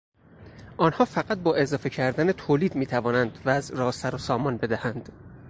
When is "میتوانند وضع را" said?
2.75-3.91